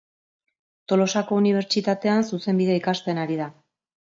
[0.93, 3.53] Tolosako Unibertsitatean zuzenbidea ikasten ari da.